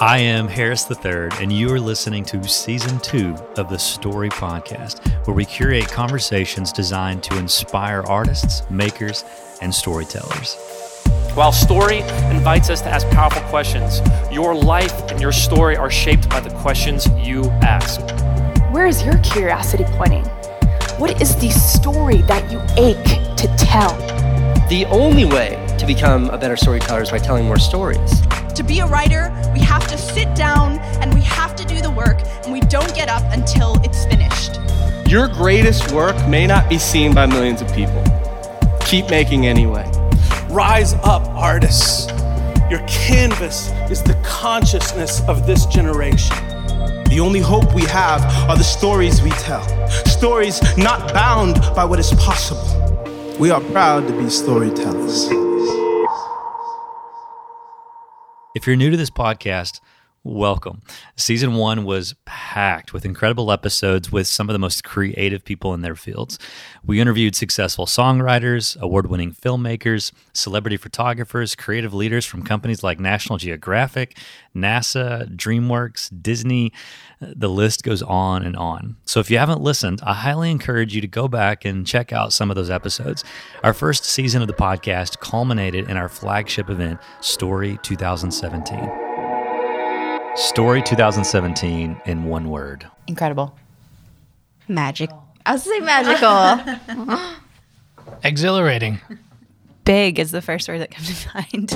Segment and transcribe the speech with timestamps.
[0.00, 5.06] I am Harris III, and you are listening to season two of the Story Podcast,
[5.24, 9.24] where we curate conversations designed to inspire artists, makers,
[9.62, 10.56] and storytellers.
[11.34, 11.98] While story
[12.30, 14.00] invites us to ask powerful questions,
[14.32, 18.00] your life and your story are shaped by the questions you ask.
[18.72, 20.24] Where is your curiosity pointing?
[20.98, 23.96] What is the story that you ache to tell?
[24.68, 28.20] The only way to become a better storyteller is by telling more stories.
[28.54, 31.90] To be a writer, we have to sit down and we have to do the
[31.90, 34.60] work, and we don't get up until it's finished.
[35.10, 38.02] Your greatest work may not be seen by millions of people.
[38.86, 39.90] Keep making anyway.
[40.48, 42.08] Rise up, artists.
[42.70, 46.36] Your canvas is the consciousness of this generation.
[47.10, 49.62] The only hope we have are the stories we tell.
[50.06, 53.36] Stories not bound by what is possible.
[53.38, 55.43] We are proud to be storytellers.
[58.54, 59.80] If you're new to this podcast,
[60.24, 60.80] welcome.
[61.16, 65.82] Season one was packed with incredible episodes with some of the most creative people in
[65.82, 66.38] their fields.
[66.84, 73.36] We interviewed successful songwriters, award winning filmmakers, celebrity photographers, creative leaders from companies like National
[73.36, 74.16] Geographic,
[74.56, 76.72] NASA, DreamWorks, Disney.
[77.20, 78.96] The list goes on and on.
[79.04, 82.32] So if you haven't listened, I highly encourage you to go back and check out
[82.32, 83.24] some of those episodes.
[83.62, 89.03] Our first season of the podcast culminated in our flagship event, Story 2017.
[90.36, 92.88] Story 2017 in one word.
[93.06, 93.56] Incredible.
[94.66, 95.10] Magic.
[95.46, 96.58] I was say magical.
[98.24, 99.00] Exhilarating.
[99.84, 101.70] Big is the first word that comes to mind.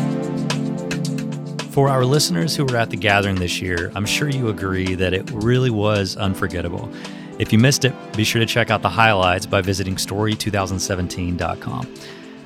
[1.72, 5.14] For our listeners who were at the gathering this year, I'm sure you agree that
[5.14, 6.90] it really was unforgettable.
[7.38, 11.94] If you missed it, be sure to check out the highlights by visiting story2017.com.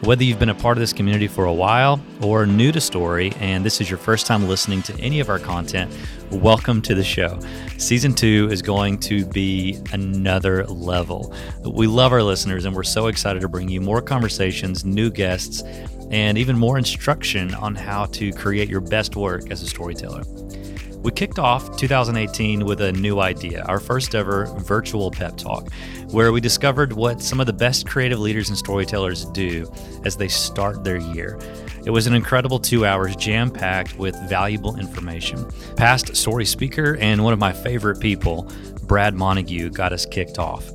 [0.02, 3.32] Whether you've been a part of this community for a while or new to Story
[3.38, 5.92] and this is your first time listening to any of our content,
[6.32, 7.38] welcome to the show.
[7.78, 11.32] Season two is going to be another level.
[11.64, 15.62] We love our listeners and we're so excited to bring you more conversations, new guests,
[16.10, 20.24] and even more instruction on how to create your best work as a storyteller.
[21.02, 25.68] We kicked off 2018 with a new idea, our first ever virtual pep talk,
[26.12, 29.68] where we discovered what some of the best creative leaders and storytellers do
[30.04, 31.40] as they start their year.
[31.84, 35.44] It was an incredible two hours jam packed with valuable information.
[35.74, 38.48] Past story speaker and one of my favorite people,
[38.84, 40.70] Brad Montague, got us kicked off.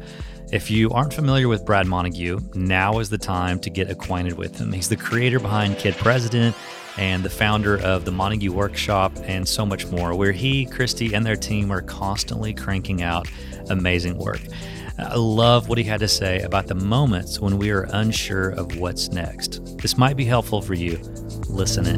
[0.51, 4.57] If you aren't familiar with Brad Montague, now is the time to get acquainted with
[4.57, 4.73] him.
[4.73, 6.53] He's the creator behind Kid President
[6.97, 11.25] and the founder of the Montague Workshop and so much more, where he, Christy, and
[11.25, 13.27] their team are constantly cranking out
[13.69, 14.41] amazing work.
[14.99, 18.77] I love what he had to say about the moments when we are unsure of
[18.77, 19.77] what's next.
[19.77, 20.97] This might be helpful for you.
[21.49, 21.97] Listen in.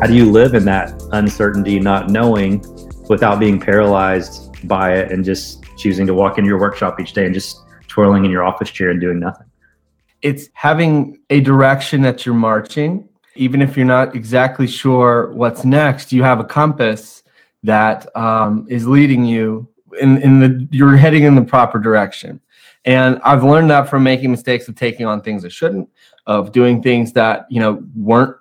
[0.00, 2.64] How do you live in that uncertainty, not knowing,
[3.08, 7.26] without being paralyzed by it and just choosing to walk into your workshop each day
[7.26, 7.58] and just
[7.88, 9.49] twirling in your office chair and doing nothing?
[10.22, 13.08] It's having a direction that you're marching.
[13.36, 17.22] Even if you're not exactly sure what's next, you have a compass
[17.62, 19.68] that um, is leading you
[20.00, 22.40] in, in the you're heading in the proper direction.
[22.84, 25.88] And I've learned that from making mistakes of taking on things I shouldn't,
[26.26, 28.36] of doing things that you know weren't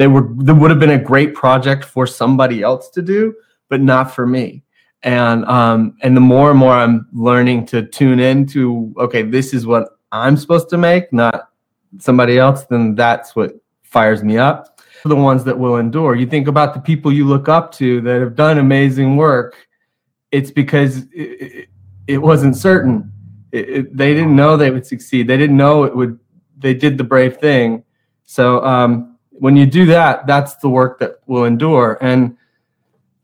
[0.00, 3.34] they were that would have been a great project for somebody else to do,
[3.68, 4.62] but not for me.
[5.02, 9.66] And um, and the more and more I'm learning to tune into, okay, this is
[9.66, 11.50] what I'm supposed to make, not
[11.98, 14.80] somebody else, then that's what fires me up.
[15.04, 16.14] The ones that will endure.
[16.14, 19.56] You think about the people you look up to that have done amazing work.
[20.30, 21.68] It's because it, it,
[22.06, 23.10] it wasn't certain.
[23.50, 25.26] It, they didn't know they would succeed.
[25.26, 26.18] They didn't know it would.
[26.58, 27.82] They did the brave thing.
[28.24, 31.98] So um, when you do that, that's the work that will endure.
[32.02, 32.36] And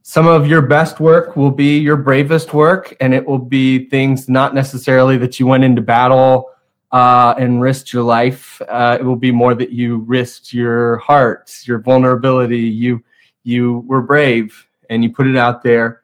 [0.03, 4.29] some of your best work will be your bravest work, and it will be things
[4.29, 6.49] not necessarily that you went into battle
[6.93, 8.61] uh, and risked your life.
[8.69, 12.61] Uh, it will be more that you risked your heart, your vulnerability.
[12.61, 13.03] You
[13.43, 16.03] you were brave and you put it out there,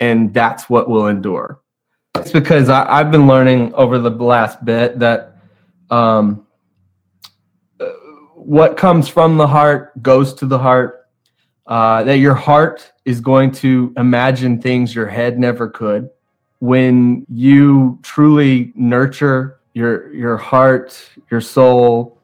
[0.00, 1.60] and that's what will endure.
[2.16, 5.36] It's because I, have been learning over the last bit that
[5.90, 6.46] um,
[8.34, 11.02] what comes from the heart goes to the heart.
[11.66, 16.08] Uh, that your heart is going to imagine things your head never could.
[16.60, 20.98] When you truly nurture your your heart,
[21.30, 22.16] your soul.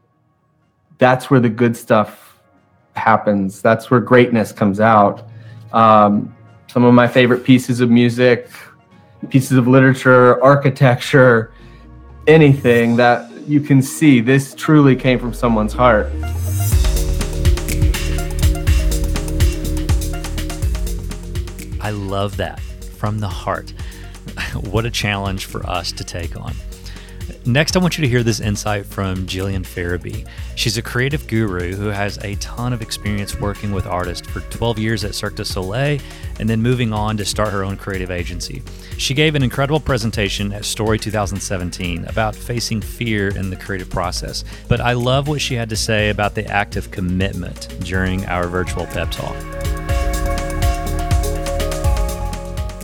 [0.96, 2.38] That's where the good stuff
[2.96, 3.60] happens.
[3.60, 5.28] That's where greatness comes out.
[5.74, 6.34] Um,
[6.68, 8.48] some of my favorite pieces of music,
[9.28, 11.52] pieces of literature, architecture,
[12.26, 16.06] anything that you can see this truly came from someone's heart.
[21.82, 22.60] I love that
[22.96, 23.74] from the heart.
[24.70, 26.54] what a challenge for us to take on.
[27.44, 30.24] Next, I want you to hear this insight from Gillian Ferrabee.
[30.54, 34.78] She's a creative guru who has a ton of experience working with artists for 12
[34.78, 35.98] years at Cirque du Soleil
[36.38, 38.62] and then moving on to start her own creative agency.
[38.96, 44.44] She gave an incredible presentation at Story 2017 about facing fear in the creative process,
[44.68, 48.46] but I love what she had to say about the act of commitment during our
[48.46, 49.34] virtual pep talk.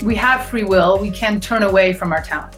[0.02, 2.56] We have free will, we can turn away from our talent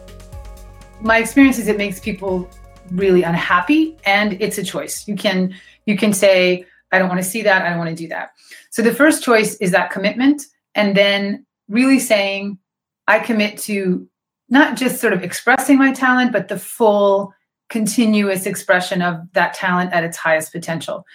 [1.02, 2.48] my experience is it makes people
[2.92, 5.06] really unhappy and it's a choice.
[5.06, 5.54] You can
[5.86, 8.32] you can say i don't want to see that i don't want to do that.
[8.70, 12.58] So the first choice is that commitment and then really saying
[13.06, 14.08] i commit to
[14.48, 17.32] not just sort of expressing my talent but the full
[17.68, 21.06] continuous expression of that talent at its highest potential.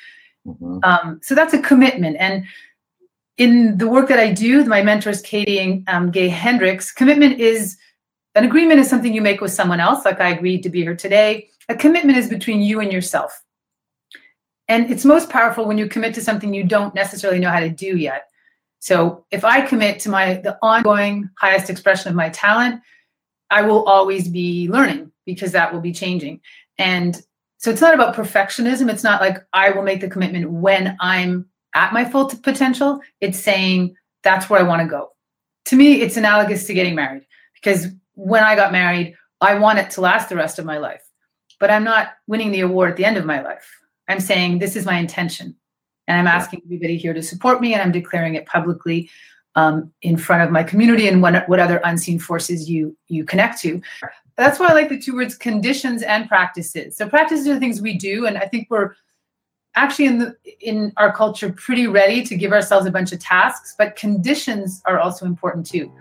[0.47, 0.77] Mm-hmm.
[0.83, 2.45] um, so that's a commitment and
[3.37, 7.77] in the work that i do my mentors katie and um, gay hendricks commitment is
[8.35, 10.95] an agreement is something you make with someone else, like I agreed to be here
[10.95, 11.49] today.
[11.69, 13.41] A commitment is between you and yourself.
[14.67, 17.69] And it's most powerful when you commit to something you don't necessarily know how to
[17.69, 18.25] do yet.
[18.79, 22.81] So if I commit to my the ongoing highest expression of my talent,
[23.49, 26.41] I will always be learning because that will be changing.
[26.77, 27.19] And
[27.57, 28.91] so it's not about perfectionism.
[28.91, 32.99] It's not like I will make the commitment when I'm at my full potential.
[33.21, 35.11] It's saying that's where I want to go.
[35.65, 39.89] To me, it's analogous to getting married because when I got married, I want it
[39.91, 41.03] to last the rest of my life.
[41.59, 43.69] But I'm not winning the award at the end of my life.
[44.07, 45.55] I'm saying this is my intention.
[46.07, 49.09] And I'm asking everybody here to support me, and I'm declaring it publicly
[49.55, 53.59] um, in front of my community and what, what other unseen forces you you connect
[53.61, 53.81] to.
[54.35, 56.97] That's why I like the two words conditions and practices.
[56.97, 58.95] So practices are the things we do, and I think we're
[59.75, 63.75] actually in the in our culture pretty ready to give ourselves a bunch of tasks,
[63.77, 65.91] but conditions are also important too.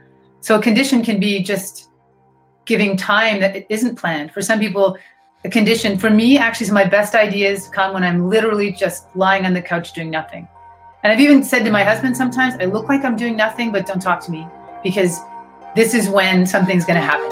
[0.41, 1.89] So a condition can be just
[2.67, 4.33] giving time that it isn't planned.
[4.33, 4.97] For some people,
[5.45, 5.99] a condition.
[5.99, 9.93] For me, actually, my best ideas come when I'm literally just lying on the couch
[9.93, 10.49] doing nothing.
[11.03, 13.87] And I've even said to my husband sometimes, I look like I'm doing nothing, but
[13.87, 14.47] don't talk to me
[14.83, 15.19] because
[15.77, 17.29] this is when something's going to happen.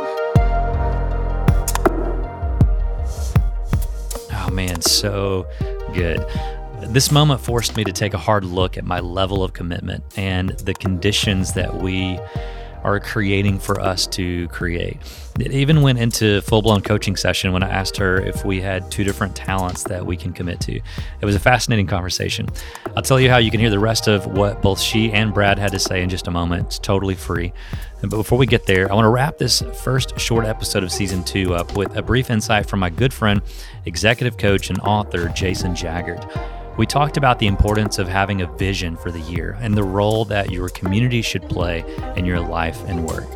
[4.34, 5.46] Oh, man, so
[5.94, 6.26] good.
[6.82, 10.50] This moment forced me to take a hard look at my level of commitment and
[10.50, 12.20] the conditions that we
[12.84, 14.98] are creating for us to create.
[15.40, 18.90] It even went into full blown coaching session when I asked her if we had
[18.90, 20.74] two different talents that we can commit to.
[20.74, 22.48] It was a fascinating conversation.
[22.96, 25.58] I'll tell you how you can hear the rest of what both she and Brad
[25.58, 26.66] had to say in just a moment.
[26.66, 27.52] It's totally free.
[28.02, 31.24] But before we get there, I want to wrap this first short episode of season
[31.24, 33.40] two up with a brief insight from my good friend,
[33.86, 36.61] executive coach, and author, Jason Jaggard.
[36.78, 40.24] We talked about the importance of having a vision for the year and the role
[40.24, 41.84] that your community should play
[42.16, 43.26] in your life and work.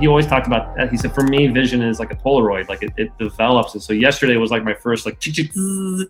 [0.00, 0.90] He always talked about that.
[0.90, 3.74] He said, for me, vision is like a Polaroid, like it, it develops.
[3.74, 6.08] And so yesterday was like my first, like, and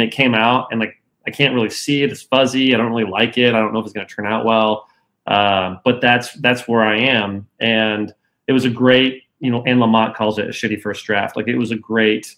[0.00, 2.12] it came out, and like, I can't really see it.
[2.12, 2.74] It's fuzzy.
[2.74, 3.54] I don't really like it.
[3.54, 4.86] I don't know if it's going to turn out well.
[5.26, 8.14] Uh, but that's that's where I am, and
[8.46, 11.36] it was a great you know, Anne Lamott calls it a shitty first draft.
[11.36, 12.34] Like it was a great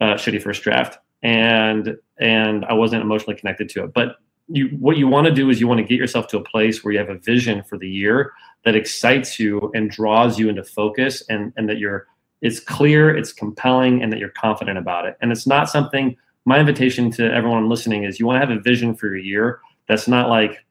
[0.00, 3.92] uh, shitty first draft, and and I wasn't emotionally connected to it.
[3.92, 6.44] But you, what you want to do is you want to get yourself to a
[6.44, 8.32] place where you have a vision for the year
[8.64, 12.06] that excites you and draws you into focus, and and that you're
[12.40, 15.16] it's clear, it's compelling, and that you're confident about it.
[15.20, 16.16] And it's not something.
[16.44, 19.60] My invitation to everyone listening is you want to have a vision for your year
[19.88, 20.64] that's not like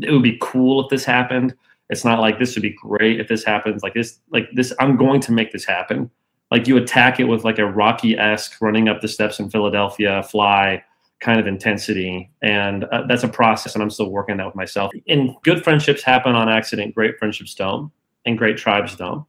[0.00, 1.54] it would be cool if this happened
[1.90, 3.82] it's not like this would be great if this happens.
[3.82, 6.10] Like this, like this, I'm going to make this happen.
[6.50, 10.22] Like you attack it with like a Rocky esque running up the steps in Philadelphia,
[10.22, 10.82] fly
[11.20, 13.74] kind of intensity, and uh, that's a process.
[13.74, 14.92] And I'm still working that with myself.
[15.08, 16.94] And good friendships happen on accident.
[16.94, 17.92] Great friendships don't,
[18.24, 19.24] and great tribes don't.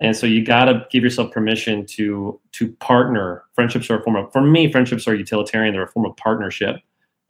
[0.00, 3.44] And so you got to give yourself permission to to partner.
[3.54, 5.72] Friendships are a form of, for me, friendships are utilitarian.
[5.72, 6.76] They're a form of partnership,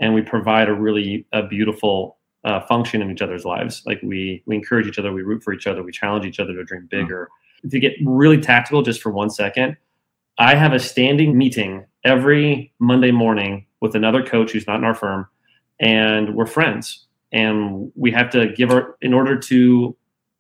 [0.00, 3.82] and we provide a really a beautiful uh, function in each other's lives.
[3.86, 6.52] Like we we encourage each other, we root for each other, we challenge each other
[6.54, 6.88] to dream hmm.
[6.88, 7.26] bigger.
[7.26, 7.68] Mm-hmm.
[7.70, 9.78] To get really tactical, just for one second,
[10.38, 14.94] I have a standing meeting every Monday morning with another coach who's not in our
[14.94, 15.26] firm,
[15.80, 17.06] and we're friends.
[17.32, 19.96] And we have to give our in order to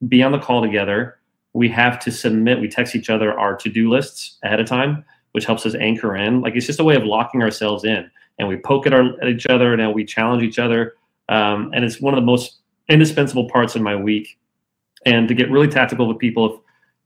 [0.06, 1.18] be on the call together.
[1.54, 2.60] We have to submit.
[2.60, 6.14] We text each other our to do lists ahead of time, which helps us anchor
[6.14, 6.42] in.
[6.42, 9.28] Like it's just a way of locking ourselves in, and we poke at, our, at
[9.28, 10.94] each other, and we challenge each other
[11.28, 14.38] um, and it's one of the most indispensable parts in my week.
[15.06, 16.54] And to get really tactical with people,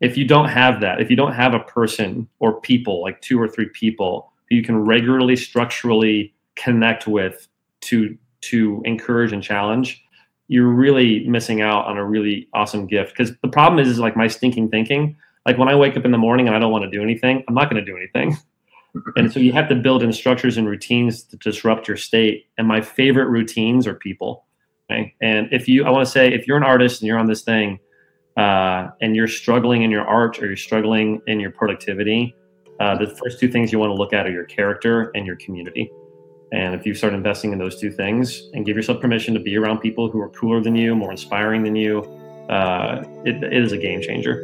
[0.01, 3.21] if, if you don't have that, if you don't have a person or people, like
[3.21, 7.49] two or three people, who you can regularly, structurally connect with
[7.83, 10.03] to to encourage and challenge,
[10.47, 13.11] you're really missing out on a really awesome gift.
[13.11, 15.17] Because the problem is, is like my stinking thinking.
[15.45, 17.43] Like when I wake up in the morning and I don't want to do anything,
[17.49, 18.37] I'm not going to do anything.
[19.17, 22.47] and so you have to build in structures and routines to disrupt your state.
[22.59, 24.47] And my favorite routines are people.
[24.91, 25.15] Okay.
[25.21, 27.43] And if you, I want to say, if you're an artist and you're on this
[27.43, 27.79] thing,
[28.37, 32.35] uh, and you're struggling in your art or you're struggling in your productivity,
[32.81, 35.37] uh, the first two things you want to look at are your character and your
[35.37, 35.91] community.
[36.53, 39.57] And if you start investing in those two things and give yourself permission to be
[39.57, 42.01] around people who are cooler than you, more inspiring than you,
[42.49, 44.43] uh, it, it is a game changer.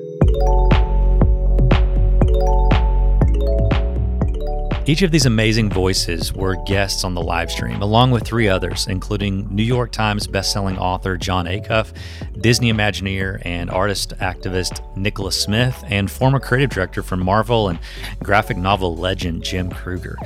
[4.87, 8.87] Each of these amazing voices were guests on the live stream, along with three others,
[8.87, 11.95] including New York Times bestselling author Jon Acuff,
[12.39, 17.79] Disney Imagineer and artist activist Nikkolas Smith, and former creative director for Marvel and
[18.23, 20.19] graphic novel legend Jim Krueger.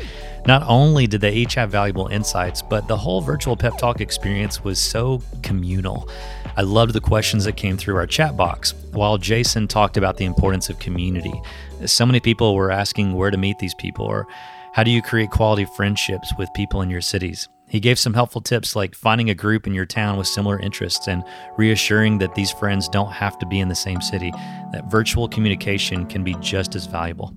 [0.45, 4.65] Not only did they each have valuable insights, but the whole virtual pep talk experience
[4.65, 6.09] was so communal.
[6.57, 10.25] I loved the questions that came through our chat box, while Jason talked about the
[10.25, 11.41] importance of community.
[11.87, 14.27] So many people were asking where to meet these people or
[14.73, 17.49] how do you create quality friendships with people in your cities.
[17.69, 21.07] He gave some helpful tips like finding a group in your town with similar interests
[21.07, 21.23] and
[21.57, 24.33] reassuring that these friends don't have to be in the same city,
[24.73, 27.35] that virtual communication can be just as valuable.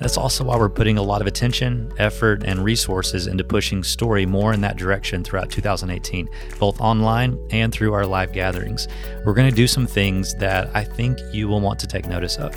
[0.00, 4.26] That's also why we're putting a lot of attention, effort, and resources into pushing story
[4.26, 6.28] more in that direction throughout 2018,
[6.58, 8.88] both online and through our live gatherings.
[9.24, 12.36] We're going to do some things that I think you will want to take notice
[12.36, 12.54] of.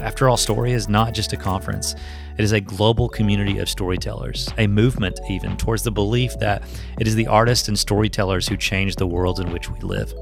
[0.00, 1.94] After all, Story is not just a conference.
[2.38, 6.62] It is a global community of storytellers, a movement even towards the belief that
[6.98, 10.12] it is the artists and storytellers who change the world in which we live.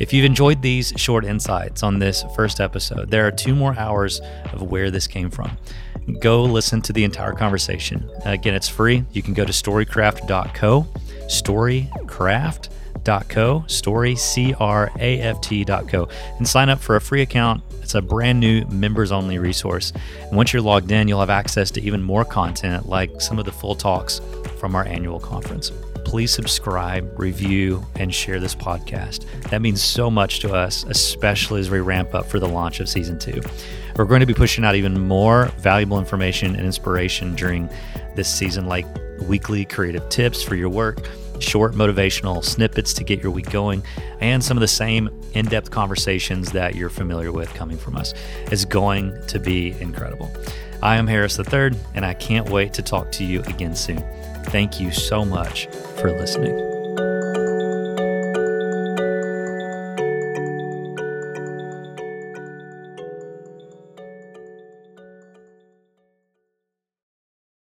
[0.00, 4.20] If you've enjoyed these short insights on this first episode, there are two more hours
[4.52, 5.56] of where this came from.
[6.20, 8.08] Go listen to the entire conversation.
[8.24, 9.04] Again, it's free.
[9.12, 10.86] You can go to storycraft.co,
[11.26, 12.74] storycraft.co,
[13.68, 17.62] story, C R A F T.co, and sign up for a free account.
[17.82, 19.92] It's a brand new members only resource.
[20.20, 23.44] And once you're logged in, you'll have access to even more content like some of
[23.44, 24.20] the full talks
[24.58, 25.72] from our annual conference
[26.08, 29.26] please subscribe, review, and share this podcast.
[29.50, 32.88] That means so much to us, especially as we ramp up for the launch of
[32.88, 33.42] season two.
[33.94, 37.68] We're going to be pushing out even more valuable information and inspiration during
[38.14, 38.86] this season, like
[39.20, 41.06] weekly creative tips for your work,
[41.40, 43.82] short motivational snippets to get your week going,
[44.20, 48.14] and some of the same in depth conversations that you're familiar with coming from us.
[48.46, 50.30] It's going to be incredible.
[50.82, 54.02] I am Harris III, and I can't wait to talk to you again soon.
[54.46, 55.66] Thank you so much
[55.96, 56.77] for listening.